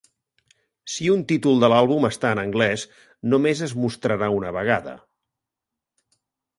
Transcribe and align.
Si 0.93 1.09
un 1.15 1.21
títol 1.31 1.61
de 1.65 1.69
l'àlbum 1.73 2.09
està 2.09 2.33
en 2.37 2.43
anglès, 2.45 2.87
només 3.35 3.65
es 3.69 3.79
mostrarà 3.85 4.35
una 4.41 4.59
vegada. 4.61 5.01